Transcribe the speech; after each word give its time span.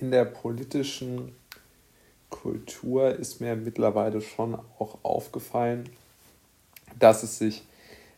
in 0.00 0.10
der 0.10 0.24
politischen 0.24 1.32
Kultur 2.30 3.14
ist 3.14 3.40
mir 3.40 3.56
mittlerweile 3.56 4.20
schon 4.20 4.54
auch 4.54 4.98
aufgefallen, 5.02 5.88
dass 6.98 7.22
es 7.22 7.38
sich 7.38 7.64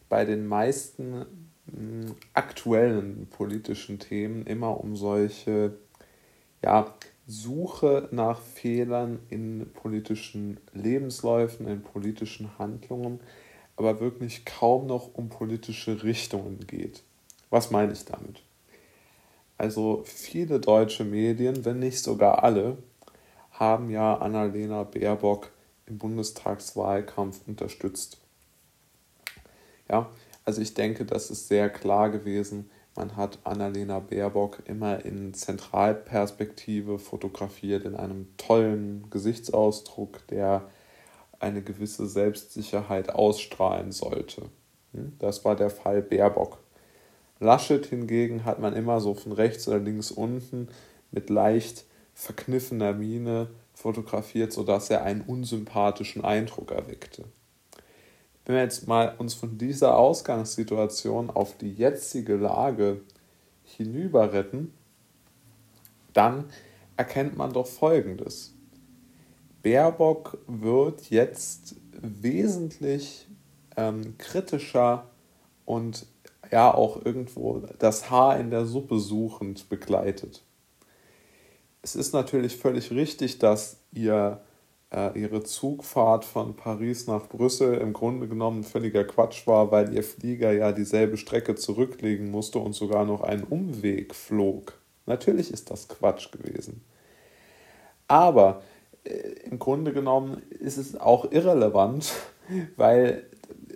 bei 0.09 0.25
den 0.25 0.47
meisten 0.47 1.25
hm, 1.73 2.15
aktuellen 2.35 3.27
politischen 3.31 3.99
Themen 3.99 4.47
immer 4.47 4.81
um 4.81 4.97
solche 4.97 5.75
ja, 6.63 6.95
Suche 7.27 8.09
nach 8.11 8.41
Fehlern 8.41 9.21
in 9.31 9.71
politischen 9.73 10.59
Lebensläufen, 10.75 11.67
in 11.69 11.83
politischen 11.83 12.59
Handlungen, 12.59 13.21
aber 13.77 14.01
wirklich 14.01 14.45
kaum 14.45 14.87
noch 14.87 15.15
um 15.15 15.29
politische 15.29 16.03
Richtungen 16.03 16.67
geht. 16.67 17.03
Was 17.49 17.71
meine 17.71 17.93
ich 17.93 18.05
damit? 18.05 18.43
Also 19.61 20.05
viele 20.07 20.59
deutsche 20.59 21.05
Medien, 21.05 21.67
wenn 21.67 21.81
nicht 21.81 22.03
sogar 22.03 22.45
alle, 22.45 22.79
haben 23.51 23.91
ja 23.91 24.15
Annalena 24.15 24.85
Baerbock 24.85 25.51
im 25.85 25.99
Bundestagswahlkampf 25.99 27.47
unterstützt. 27.47 28.17
Ja, 29.91 30.09
also 30.47 30.63
ich 30.63 30.73
denke, 30.73 31.05
das 31.05 31.31
ist 31.31 31.49
sehr 31.49 31.69
klar 31.69 32.09
gewesen. 32.09 32.71
Man 32.97 33.17
hat 33.17 33.39
Annalena 33.45 33.99
Baerbock 33.99 34.63
immer 34.65 35.05
in 35.05 35.35
Zentralperspektive 35.35 36.99
fotografiert, 36.99 37.85
in 37.85 37.97
einem 37.97 38.35
tollen 38.39 39.11
Gesichtsausdruck, 39.11 40.27
der 40.29 40.71
eine 41.39 41.61
gewisse 41.61 42.07
Selbstsicherheit 42.07 43.11
ausstrahlen 43.11 43.93
sollte. 43.93 44.49
Hm, 44.95 45.19
das 45.19 45.45
war 45.45 45.55
der 45.55 45.69
Fall 45.69 46.01
Baerbock. 46.01 46.61
Laschet 47.41 47.85
hingegen 47.87 48.45
hat 48.45 48.61
man 48.61 48.75
immer 48.75 49.01
so 49.01 49.15
von 49.15 49.33
rechts 49.33 49.67
oder 49.67 49.79
links 49.79 50.11
unten 50.11 50.69
mit 51.11 51.31
leicht 51.31 51.85
verkniffener 52.15 52.93
Miene 52.93 53.49
fotografiert, 53.73 54.53
sodass 54.53 54.91
er 54.91 55.03
einen 55.03 55.23
unsympathischen 55.23 56.23
Eindruck 56.23 56.71
erweckte. 56.71 57.25
Wenn 58.45 58.57
wir 58.57 58.63
jetzt 58.63 58.87
mal 58.87 59.15
uns 59.19 59.35
von 59.35 59.57
dieser 59.59 59.97
Ausgangssituation 59.97 61.31
auf 61.31 61.57
die 61.57 61.73
jetzige 61.73 62.37
Lage 62.37 63.01
hinüber 63.65 64.33
retten, 64.33 64.75
dann 66.13 66.45
erkennt 66.97 67.37
man 67.37 67.53
doch 67.53 67.67
Folgendes. 67.67 68.55
Baerbock 69.63 70.39
wird 70.47 71.11
jetzt 71.11 71.77
wesentlich 71.93 73.29
ähm, 73.77 74.17
kritischer 74.19 75.07
und 75.65 76.07
ja 76.51 76.73
auch 76.73 77.05
irgendwo 77.05 77.63
das 77.79 78.11
Haar 78.11 78.39
in 78.39 78.51
der 78.51 78.67
Suppe 78.67 78.99
suchend 78.99 79.69
begleitet. 79.69 80.43
Es 81.83 81.97
ist 81.97 82.13
natürlich 82.13 82.57
völlig 82.57 82.91
richtig, 82.91 83.39
dass 83.39 83.79
ihr, 83.93 84.41
äh, 84.93 85.19
ihre 85.19 85.43
Zugfahrt 85.43 86.25
von 86.25 86.57
Paris 86.57 87.07
nach 87.07 87.29
Brüssel 87.29 87.79
im 87.79 87.93
Grunde 87.93 88.29
genommen 88.29 88.65
völliger 88.65 89.05
Quatsch 89.05 89.47
war, 89.47 89.71
weil 89.71 89.95
ihr 89.95 90.03
Flieger 90.03 90.53
ja 90.53 90.73
dieselbe 90.73 91.17
Strecke 91.17 91.55
zurücklegen 91.55 92.31
musste 92.31 92.59
und 92.59 92.75
sogar 92.75 93.05
noch 93.05 93.23
einen 93.23 93.45
Umweg 93.45 94.15
flog. 94.15 94.79
Natürlich 95.07 95.53
ist 95.53 95.71
das 95.71 95.89
Quatsch 95.89 96.31
gewesen. 96.33 96.85
Aber 98.09 98.63
äh, 99.05 99.13
im 99.45 99.59
Grunde 99.59 99.93
genommen 99.93 100.43
ist 100.51 100.77
es 100.77 101.01
auch 101.01 101.31
irrelevant, 101.33 102.13
weil 102.77 103.25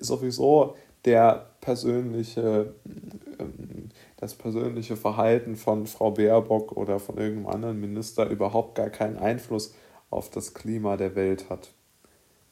sowieso 0.01 0.77
der 1.05 1.54
persönliche, 1.65 2.75
ähm, 3.39 3.89
das 4.19 4.35
persönliche 4.35 4.97
Verhalten 4.97 5.57
von 5.57 5.87
Frau 5.87 6.11
Baerbock 6.11 6.73
oder 6.73 7.01
von 7.01 7.17
irgendeinem 7.17 7.55
anderen 7.55 7.81
Minister 7.81 8.29
überhaupt 8.29 8.75
gar 8.75 8.91
keinen 8.91 9.17
Einfluss 9.17 9.75
auf 10.11 10.29
das 10.29 10.53
Klima 10.53 10.99
der 10.99 11.15
Welt 11.17 11.49
hat. 11.49 11.71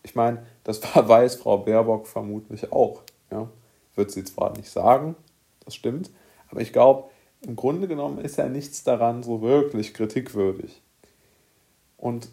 Ich 0.03 0.15
meine, 0.15 0.47
das 0.65 0.81
weiß 0.95 1.37
Frau 1.37 1.59
Baerbock 1.59 2.07
vermutlich 2.07 2.72
auch. 2.72 3.03
Ja? 3.31 3.51
Wird 3.95 4.11
sie 4.11 4.25
zwar 4.25 4.56
nicht 4.56 4.71
sagen, 4.71 5.15
das 5.67 5.75
stimmt, 5.75 6.11
aber 6.49 6.62
ich 6.62 6.72
glaube, 6.72 7.11
im 7.43 7.55
Grunde 7.55 7.89
genommen 7.89 8.19
ist 8.19 8.39
ja 8.39 8.49
nichts 8.49 8.83
daran 8.83 9.22
so 9.22 9.43
wirklich 9.43 9.93
kritikwürdig. 9.93 10.81
Und 11.99 12.31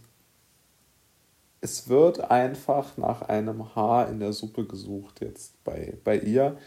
es 1.62 1.90
wird 1.90 2.32
einfach 2.32 2.98
nach 2.98 3.22
einem 3.24 3.76
Haar 3.76 4.10
in 4.10 4.20
der 4.20 4.34
Suppe 4.34 4.66
gesucht 4.66 5.22
jetzt 5.22 5.64
bei, 5.64 5.98
bei 6.04 6.18
ihr 6.18 6.58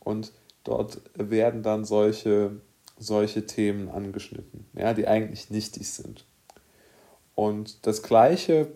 und 0.00 0.32
dort 0.64 1.00
werden 1.14 1.62
dann 1.62 1.84
solche, 1.84 2.60
solche 2.98 3.46
Themen 3.46 3.88
angeschnitten, 3.88 4.66
ja, 4.74 4.92
die 4.92 5.08
eigentlich 5.08 5.50
nichtig 5.50 5.90
sind. 5.90 6.26
Und 7.34 7.86
das 7.86 8.02
Gleiche 8.02 8.68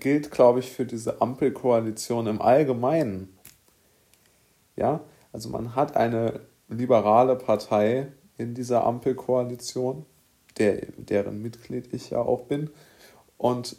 gilt, 0.00 0.30
glaube 0.30 0.60
ich, 0.60 0.70
für 0.70 0.84
diese 0.84 1.22
Ampelkoalition 1.22 2.26
im 2.26 2.42
Allgemeinen. 2.42 3.34
Ja, 4.76 5.00
also 5.32 5.48
man 5.48 5.74
hat 5.74 5.96
eine 5.96 6.40
liberale 6.68 7.36
Partei 7.36 8.08
in 8.36 8.54
dieser 8.54 8.84
Ampelkoalition, 8.84 10.04
der, 10.58 10.82
deren 10.96 11.40
Mitglied 11.40 11.94
ich 11.94 12.10
ja 12.10 12.20
auch 12.20 12.42
bin, 12.42 12.68
und 13.42 13.76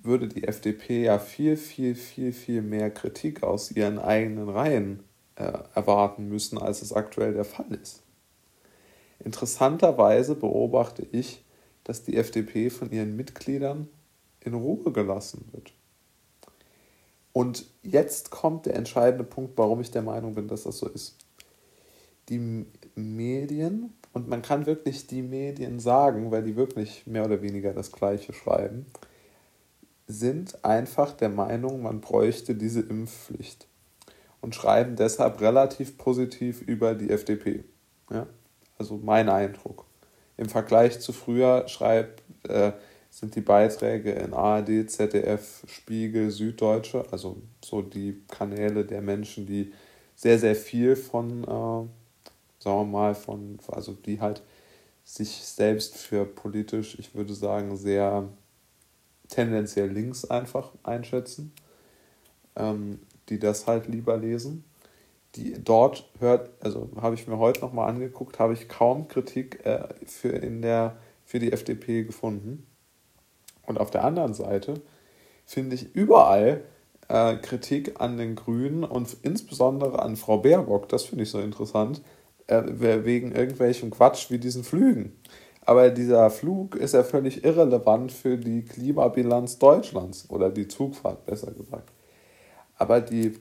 würde 0.03 0.27
die 0.27 0.43
FDP 0.43 1.03
ja 1.03 1.19
viel, 1.19 1.55
viel, 1.55 1.95
viel, 1.95 2.33
viel 2.33 2.61
mehr 2.61 2.91
Kritik 2.91 3.43
aus 3.43 3.71
ihren 3.71 3.99
eigenen 3.99 4.49
Reihen 4.49 5.03
äh, 5.35 5.51
erwarten 5.73 6.27
müssen, 6.27 6.57
als 6.57 6.81
es 6.81 6.93
aktuell 6.93 7.33
der 7.33 7.45
Fall 7.45 7.73
ist. 7.81 8.03
Interessanterweise 9.23 10.35
beobachte 10.35 11.07
ich, 11.11 11.43
dass 11.83 12.03
die 12.03 12.17
FDP 12.17 12.69
von 12.69 12.91
ihren 12.91 13.15
Mitgliedern 13.15 13.87
in 14.41 14.53
Ruhe 14.53 14.91
gelassen 14.91 15.47
wird. 15.51 15.73
Und 17.31 17.65
jetzt 17.81 18.29
kommt 18.29 18.65
der 18.65 18.75
entscheidende 18.75 19.23
Punkt, 19.23 19.57
warum 19.57 19.81
ich 19.81 19.89
der 19.89 20.03
Meinung 20.03 20.35
bin, 20.35 20.47
dass 20.47 20.63
das 20.63 20.77
so 20.77 20.87
ist. 20.87 21.17
Die 22.29 22.65
Medien, 22.95 23.93
und 24.13 24.27
man 24.27 24.41
kann 24.41 24.65
wirklich 24.65 25.07
die 25.07 25.23
Medien 25.23 25.79
sagen, 25.79 26.31
weil 26.31 26.43
die 26.43 26.55
wirklich 26.55 27.07
mehr 27.07 27.25
oder 27.25 27.41
weniger 27.41 27.73
das 27.73 27.91
Gleiche 27.91 28.33
schreiben, 28.33 28.85
sind 30.07 30.63
einfach 30.65 31.13
der 31.13 31.29
Meinung, 31.29 31.81
man 31.81 32.01
bräuchte 32.01 32.55
diese 32.55 32.81
Impfpflicht 32.81 33.67
und 34.41 34.55
schreiben 34.55 34.95
deshalb 34.95 35.39
relativ 35.39 35.97
positiv 35.97 36.61
über 36.61 36.95
die 36.95 37.09
FDP. 37.09 37.63
Ja? 38.09 38.27
Also 38.77 38.99
mein 39.01 39.29
Eindruck. 39.29 39.85
Im 40.35 40.49
Vergleich 40.49 40.99
zu 40.99 41.13
früher 41.13 41.67
schreibt, 41.67 42.23
äh, 42.49 42.73
sind 43.09 43.35
die 43.35 43.41
Beiträge 43.41 44.11
in 44.11 44.33
ARD, 44.33 44.89
ZDF, 44.89 45.63
Spiegel, 45.67 46.31
Süddeutsche, 46.31 47.05
also 47.11 47.37
so 47.63 47.83
die 47.83 48.23
Kanäle 48.27 48.85
der 48.85 49.01
Menschen, 49.01 49.45
die 49.45 49.71
sehr, 50.15 50.39
sehr 50.39 50.55
viel 50.55 50.95
von, 50.95 51.43
äh, 51.43 51.47
sagen 51.47 51.89
wir 52.63 52.85
mal, 52.85 53.15
von, 53.15 53.59
also 53.67 53.93
die 53.93 54.19
halt 54.19 54.41
sich 55.03 55.29
selbst 55.29 55.97
für 55.97 56.25
politisch, 56.25 56.97
ich 56.97 57.13
würde 57.13 57.33
sagen, 57.33 57.77
sehr 57.77 58.27
tendenziell 59.33 59.89
links 59.89 60.25
einfach 60.25 60.71
einschätzen, 60.83 61.53
ähm, 62.55 62.99
die 63.29 63.39
das 63.39 63.67
halt 63.67 63.87
lieber 63.87 64.17
lesen. 64.17 64.63
Die 65.35 65.53
dort 65.63 66.09
hört, 66.19 66.51
also 66.63 66.89
habe 67.01 67.15
ich 67.15 67.27
mir 67.27 67.39
heute 67.39 67.61
nochmal 67.61 67.89
angeguckt, 67.89 68.37
habe 68.37 68.53
ich 68.53 68.69
kaum 68.69 69.07
Kritik 69.07 69.65
äh, 69.65 69.87
für, 70.05 70.29
in 70.29 70.61
der, 70.61 70.97
für 71.25 71.39
die 71.39 71.51
FDP 71.51 72.03
gefunden. 72.03 72.67
Und 73.65 73.79
auf 73.79 73.89
der 73.89 74.03
anderen 74.03 74.35
Seite 74.35 74.75
finde 75.45 75.75
ich 75.75 75.95
überall 75.95 76.63
äh, 77.07 77.35
Kritik 77.37 77.99
an 77.99 78.17
den 78.17 78.35
Grünen 78.35 78.83
und 78.83 79.17
insbesondere 79.23 80.01
an 80.01 80.15
Frau 80.15 80.37
Baerbock, 80.37 80.89
das 80.89 81.03
finde 81.03 81.23
ich 81.23 81.31
so 81.31 81.39
interessant, 81.39 82.01
äh, 82.47 82.61
wegen 82.65 83.31
irgendwelchem 83.31 83.89
Quatsch 83.89 84.29
wie 84.29 84.37
diesen 84.37 84.63
Flügen. 84.63 85.17
Aber 85.65 85.89
dieser 85.89 86.29
Flug 86.29 86.75
ist 86.75 86.93
ja 86.93 87.03
völlig 87.03 87.43
irrelevant 87.43 88.11
für 88.11 88.37
die 88.37 88.63
Klimabilanz 88.63 89.59
Deutschlands 89.59 90.29
oder 90.29 90.49
die 90.49 90.67
Zugfahrt, 90.67 91.25
besser 91.25 91.51
gesagt. 91.51 91.91
Aber 92.75 92.99
die, 92.99 93.33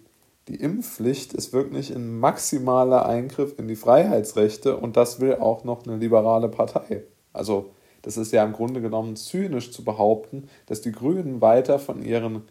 die 0.47 0.57
Impfpflicht 0.57 1.33
ist 1.33 1.53
wirklich 1.53 1.95
ein 1.95 2.19
maximaler 2.21 3.07
Eingriff 3.07 3.59
in 3.59 3.67
die 3.67 3.77
Freiheitsrechte 3.77 4.77
und 4.77 4.97
das 4.97 5.21
will 5.21 5.37
auch 5.37 5.65
noch 5.65 5.85
eine 5.85 5.97
liberale 5.97 6.49
Partei. 6.49 7.03
Also 7.33 7.73
das 8.03 8.17
ist 8.17 8.33
ja 8.33 8.45
im 8.45 8.53
Grunde 8.53 8.81
genommen 8.81 9.17
zynisch 9.17 9.73
zu 9.73 9.85
behaupten, 9.85 10.49
dass 10.67 10.81
die 10.81 10.93
Grünen 10.93 11.41
weiter 11.41 11.79
von 11.79 12.03
ihren 12.03 12.43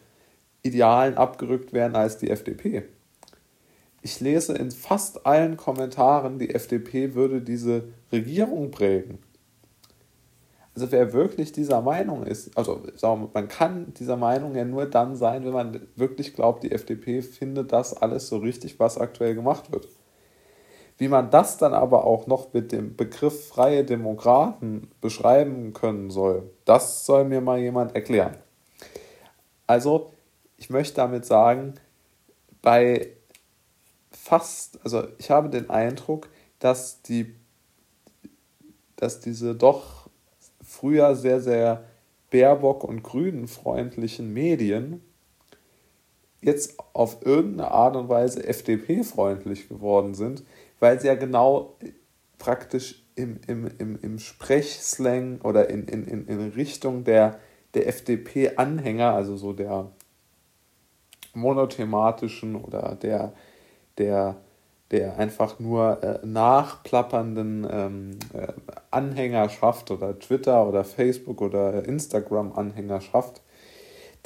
Idealen 0.62 1.16
abgerückt 1.16 1.72
werden 1.72 1.96
als 1.96 2.18
die 2.18 2.30
FDP. 2.30 2.84
Ich 4.02 4.20
lese 4.20 4.54
in 4.54 4.70
fast 4.70 5.26
allen 5.26 5.56
Kommentaren, 5.56 6.38
die 6.38 6.54
FDP 6.54 7.14
würde 7.14 7.40
diese 7.40 7.84
Regierung 8.10 8.70
prägen. 8.70 9.18
Also 10.74 10.90
wer 10.90 11.12
wirklich 11.12 11.52
dieser 11.52 11.82
Meinung 11.82 12.24
ist, 12.24 12.56
also 12.56 12.82
man 13.34 13.48
kann 13.48 13.92
dieser 13.94 14.16
Meinung 14.16 14.54
ja 14.54 14.64
nur 14.64 14.86
dann 14.86 15.16
sein, 15.16 15.44
wenn 15.44 15.52
man 15.52 15.86
wirklich 15.96 16.34
glaubt, 16.34 16.62
die 16.62 16.72
FDP 16.72 17.20
findet 17.20 17.72
das 17.72 17.94
alles 17.94 18.28
so 18.28 18.38
richtig, 18.38 18.80
was 18.80 18.96
aktuell 18.96 19.34
gemacht 19.34 19.70
wird. 19.70 19.86
Wie 20.96 21.08
man 21.08 21.30
das 21.30 21.58
dann 21.58 21.74
aber 21.74 22.04
auch 22.06 22.26
noch 22.26 22.54
mit 22.54 22.72
dem 22.72 22.96
Begriff 22.96 23.48
freie 23.48 23.84
Demokraten 23.84 24.90
beschreiben 25.00 25.74
können 25.74 26.10
soll, 26.10 26.50
das 26.64 27.04
soll 27.04 27.24
mir 27.24 27.40
mal 27.42 27.58
jemand 27.58 27.94
erklären. 27.94 28.36
Also, 29.66 30.10
ich 30.56 30.70
möchte 30.70 30.96
damit 30.96 31.26
sagen, 31.26 31.74
bei 32.62 33.08
fast, 34.10 34.78
also 34.84 35.08
ich 35.18 35.30
habe 35.30 35.50
den 35.50 35.68
Eindruck, 35.68 36.28
dass 36.60 37.02
die, 37.02 37.34
dass 38.96 39.20
diese 39.20 39.54
doch 39.54 40.01
früher 40.72 41.14
sehr, 41.14 41.40
sehr 41.40 41.84
Baerbock- 42.30 42.84
und 42.84 43.02
Grünen-freundlichen 43.02 44.32
Medien 44.32 45.02
jetzt 46.40 46.76
auf 46.92 47.24
irgendeine 47.24 47.70
Art 47.70 47.94
und 47.94 48.08
Weise 48.08 48.44
FDP-freundlich 48.44 49.68
geworden 49.68 50.14
sind, 50.14 50.42
weil 50.80 50.98
sie 51.00 51.06
ja 51.08 51.14
genau 51.14 51.76
praktisch 52.38 53.04
im, 53.14 53.38
im, 53.46 53.70
im, 53.78 53.98
im 54.00 54.18
Sprechslang 54.18 55.40
oder 55.42 55.68
in, 55.68 55.84
in, 55.84 56.04
in, 56.04 56.26
in 56.26 56.50
Richtung 56.52 57.04
der, 57.04 57.38
der 57.74 57.86
FDP-Anhänger, 57.86 59.12
also 59.12 59.36
so 59.36 59.52
der 59.52 59.92
monothematischen 61.34 62.56
oder 62.56 62.96
der, 63.00 63.34
der 63.98 64.36
der 64.92 65.18
einfach 65.18 65.58
nur 65.58 66.02
äh, 66.02 66.24
nachplappernden 66.24 67.66
ähm, 67.68 68.10
äh, 68.34 68.52
Anhängerschaft 68.90 69.90
oder 69.90 70.18
Twitter 70.18 70.68
oder 70.68 70.84
Facebook 70.84 71.40
oder 71.40 71.84
Instagram 71.86 72.52
Anhängerschaft, 72.52 73.40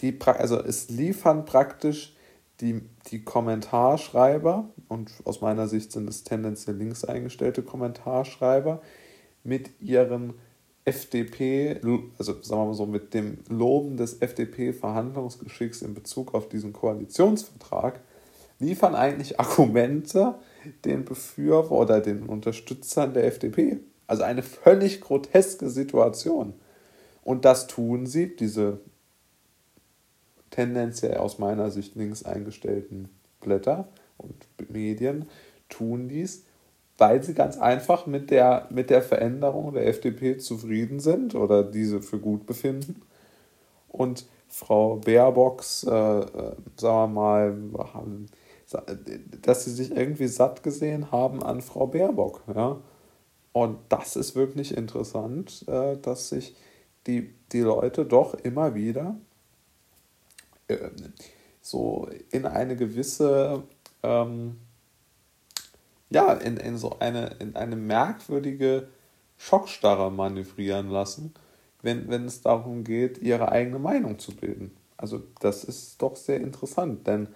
die 0.00 0.18
also 0.20 0.58
es 0.58 0.90
liefern 0.90 1.44
praktisch 1.44 2.14
die, 2.60 2.82
die 3.10 3.22
Kommentarschreiber 3.22 4.68
und 4.88 5.12
aus 5.24 5.40
meiner 5.40 5.68
Sicht 5.68 5.92
sind 5.92 6.08
es 6.08 6.24
tendenziell 6.24 6.76
links 6.76 7.04
eingestellte 7.04 7.62
Kommentarschreiber 7.62 8.82
mit 9.44 9.70
ihren 9.80 10.34
FDP, 10.84 11.80
also 12.18 12.42
sagen 12.42 12.62
wir 12.62 12.66
mal 12.66 12.74
so, 12.74 12.86
mit 12.86 13.14
dem 13.14 13.38
Loben 13.48 13.96
des 13.96 14.20
FDP-Verhandlungsgeschicks 14.20 15.82
in 15.82 15.94
Bezug 15.94 16.34
auf 16.34 16.48
diesen 16.48 16.72
Koalitionsvertrag, 16.72 18.00
liefern 18.58 18.94
eigentlich 18.94 19.38
Argumente, 19.40 20.36
den 20.84 21.04
Befürworter 21.04 22.00
den 22.00 22.24
Unterstützern 22.24 23.14
der 23.14 23.26
FDP. 23.26 23.80
Also 24.06 24.22
eine 24.22 24.42
völlig 24.42 25.00
groteske 25.00 25.68
Situation. 25.68 26.54
Und 27.22 27.44
das 27.44 27.66
tun 27.66 28.06
sie, 28.06 28.36
diese 28.36 28.78
tendenziell 30.50 31.16
aus 31.16 31.38
meiner 31.38 31.70
Sicht 31.70 31.96
links 31.96 32.22
eingestellten 32.22 33.08
Blätter 33.40 33.88
und 34.16 34.34
Medien, 34.70 35.26
tun 35.68 36.08
dies, 36.08 36.44
weil 36.98 37.22
sie 37.22 37.34
ganz 37.34 37.58
einfach 37.58 38.06
mit 38.06 38.30
der, 38.30 38.68
mit 38.70 38.90
der 38.90 39.02
Veränderung 39.02 39.74
der 39.74 39.86
FDP 39.86 40.38
zufrieden 40.38 41.00
sind 41.00 41.34
oder 41.34 41.62
diese 41.62 42.00
für 42.00 42.18
gut 42.18 42.46
befinden. 42.46 43.02
Und 43.88 44.26
Frau 44.48 44.96
Baerbocks, 44.96 45.84
äh, 45.84 45.90
äh 45.90 46.52
sagen 46.76 47.14
wir 47.14 47.20
mal, 47.20 47.56
dass 49.42 49.64
sie 49.64 49.70
sich 49.70 49.92
irgendwie 49.92 50.26
satt 50.26 50.62
gesehen 50.62 51.12
haben 51.12 51.42
an 51.42 51.62
Frau 51.62 51.86
Baerbock. 51.86 52.42
Ja? 52.54 52.80
Und 53.52 53.78
das 53.88 54.16
ist 54.16 54.34
wirklich 54.34 54.76
interessant, 54.76 55.64
äh, 55.68 55.96
dass 55.96 56.28
sich 56.28 56.56
die, 57.06 57.32
die 57.52 57.60
Leute 57.60 58.04
doch 58.04 58.34
immer 58.34 58.74
wieder 58.74 59.16
äh, 60.68 60.90
so 61.62 62.08
in 62.30 62.44
eine 62.44 62.76
gewisse, 62.76 63.62
ähm, 64.02 64.58
ja, 66.10 66.32
in, 66.34 66.56
in 66.56 66.78
so 66.78 66.98
eine, 66.98 67.36
in 67.38 67.56
eine 67.56 67.76
merkwürdige 67.76 68.88
Schockstarre 69.38 70.10
manövrieren 70.10 70.90
lassen, 70.90 71.34
wenn, 71.82 72.08
wenn 72.08 72.24
es 72.24 72.42
darum 72.42 72.84
geht, 72.84 73.18
ihre 73.18 73.50
eigene 73.50 73.78
Meinung 73.78 74.18
zu 74.18 74.34
bilden. 74.34 74.76
Also 74.96 75.22
das 75.40 75.64
ist 75.64 76.00
doch 76.02 76.16
sehr 76.16 76.40
interessant, 76.40 77.06
denn 77.06 77.28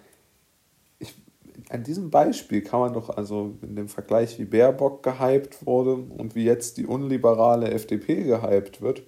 an 1.69 1.83
diesem 1.83 2.09
Beispiel 2.09 2.61
kann 2.61 2.79
man 2.79 2.93
doch, 2.93 3.09
also 3.09 3.55
in 3.61 3.75
dem 3.75 3.87
Vergleich, 3.87 4.39
wie 4.39 4.45
Baerbock 4.45 5.03
gehypt 5.03 5.65
wurde 5.65 5.95
und 5.95 6.35
wie 6.35 6.43
jetzt 6.43 6.77
die 6.77 6.85
unliberale 6.85 7.71
FDP 7.71 8.23
gehypt 8.23 8.81
wird, 8.81 9.03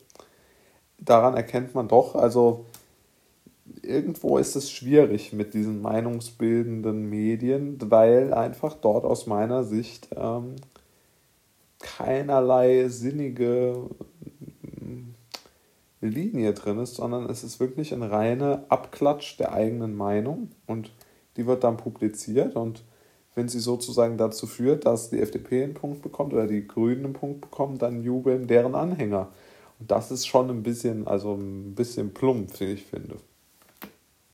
daran 1.00 1.36
erkennt 1.36 1.76
man 1.76 1.88
doch, 1.88 2.16
also 2.16 2.66
irgendwo 3.82 4.38
ist 4.38 4.56
es 4.56 4.72
schwierig 4.72 5.34
mit 5.34 5.54
diesen 5.54 5.82
meinungsbildenden 5.82 7.10
Medien, 7.10 7.78
weil 7.90 8.34
einfach 8.34 8.76
dort 8.76 9.06
aus 9.06 9.28
meiner 9.28 9.64
Sicht 9.64 10.10
ähm, 10.16 10.56
keinerlei 11.80 12.88
sinnige 12.88 13.90
mm, 14.80 15.14
Linie 16.02 16.54
drin 16.54 16.80
ist, 16.80 16.96
sondern 16.96 17.30
es 17.30 17.44
ist 17.44 17.60
wirklich 17.60 17.94
ein 17.94 18.04
reiner 18.04 18.66
Abklatsch 18.70 19.38
der 19.38 19.54
eigenen 19.54 19.96
Meinung 19.96 20.50
und 20.66 20.92
die 21.38 21.46
wird 21.46 21.64
dann 21.64 21.78
publiziert 21.78 22.56
und 22.56 22.84
wenn 23.36 23.50
sie 23.50 23.60
sozusagen 23.60 24.18
dazu 24.18 24.46
führt, 24.46 24.86
dass 24.86 25.10
die 25.10 25.20
FDP 25.20 25.64
einen 25.64 25.74
Punkt 25.74 26.02
bekommt 26.02 26.34
oder 26.34 26.46
die 26.46 26.68
Grünen 26.68 27.06
einen 27.06 27.14
Punkt 27.14 27.42
bekommen, 27.42 27.80
dann 27.80 28.04
jubeln 28.04 28.48
deren 28.48 28.76
Anhänger. 28.76 29.30
Und 29.80 29.90
das 29.90 30.12
ist 30.12 30.28
schon 30.28 30.50
ein 30.50 30.64
bisschen, 30.64 31.08
also 31.08 31.34
ein 31.34 31.74
bisschen 31.74 32.14
plump, 32.14 32.60
wie 32.60 32.66
ich 32.66 32.84
finde. 32.86 33.16